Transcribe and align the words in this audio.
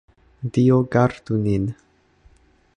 Dio 0.55 0.79
gardu 0.95 1.37
nin! 1.43 1.65